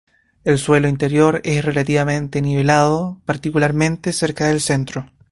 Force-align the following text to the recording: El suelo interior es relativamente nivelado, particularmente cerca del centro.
El 0.43 0.57
suelo 0.57 0.87
interior 0.87 1.41
es 1.43 1.63
relativamente 1.63 2.41
nivelado, 2.41 3.21
particularmente 3.25 4.13
cerca 4.13 4.47
del 4.47 4.59
centro. 4.59 5.11